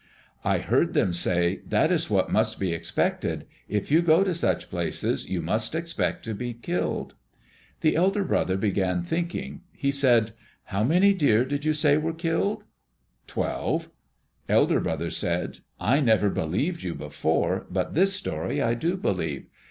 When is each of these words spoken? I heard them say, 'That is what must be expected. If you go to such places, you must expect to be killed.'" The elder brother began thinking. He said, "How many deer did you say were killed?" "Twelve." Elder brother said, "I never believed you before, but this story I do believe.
I 0.43 0.57
heard 0.57 0.95
them 0.95 1.13
say, 1.13 1.61
'That 1.67 1.91
is 1.91 2.09
what 2.09 2.31
must 2.31 2.59
be 2.59 2.73
expected. 2.73 3.45
If 3.69 3.91
you 3.91 4.01
go 4.01 4.23
to 4.23 4.33
such 4.33 4.71
places, 4.71 5.29
you 5.29 5.43
must 5.43 5.75
expect 5.75 6.25
to 6.25 6.33
be 6.33 6.55
killed.'" 6.55 7.13
The 7.81 7.95
elder 7.95 8.23
brother 8.23 8.57
began 8.57 9.03
thinking. 9.03 9.61
He 9.71 9.91
said, 9.91 10.31
"How 10.63 10.83
many 10.83 11.13
deer 11.13 11.45
did 11.45 11.65
you 11.65 11.73
say 11.73 11.97
were 11.97 12.13
killed?" 12.13 12.65
"Twelve." 13.27 13.91
Elder 14.49 14.79
brother 14.79 15.11
said, 15.11 15.59
"I 15.79 15.99
never 15.99 16.31
believed 16.31 16.81
you 16.81 16.95
before, 16.95 17.67
but 17.69 17.93
this 17.93 18.13
story 18.15 18.59
I 18.59 18.73
do 18.73 18.97
believe. 18.97 19.45